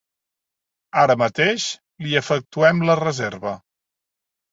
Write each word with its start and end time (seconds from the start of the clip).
Ara 1.01 1.15
mateix 1.21 1.65
li 2.05 2.17
efectuem 2.21 2.81
la 2.91 2.95
reserva. 3.01 3.53